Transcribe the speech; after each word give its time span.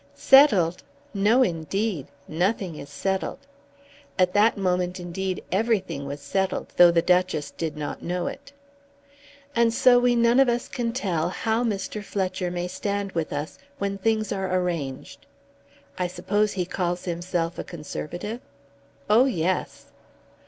"Settled! 0.15 0.81
No, 1.13 1.43
indeed. 1.43 2.07
Nothing 2.27 2.75
is 2.75 2.89
settled." 2.89 3.37
At 4.17 4.33
that 4.33 4.57
moment 4.57 4.99
indeed 4.99 5.43
everything 5.51 6.07
was 6.07 6.19
settled, 6.21 6.73
though 6.75 6.89
the 6.89 7.03
Duchess 7.03 7.51
did 7.51 7.77
not 7.77 8.01
know 8.01 8.25
it. 8.25 8.51
"And 9.55 9.71
so 9.71 9.99
we 9.99 10.15
none 10.15 10.39
of 10.39 10.49
us 10.49 10.67
can 10.67 10.91
tell 10.91 11.29
how 11.29 11.63
Mr. 11.63 12.03
Fletcher 12.03 12.49
may 12.49 12.67
stand 12.67 13.11
with 13.11 13.31
us 13.31 13.59
when 13.77 13.99
things 13.99 14.31
are 14.31 14.51
arranged. 14.51 15.27
I 15.99 16.07
suppose 16.07 16.53
he 16.53 16.65
calls 16.65 17.05
himself 17.05 17.59
a 17.59 17.63
Conservative?" 17.63 18.39
"Oh, 19.07 19.25
yes!" 19.25 19.91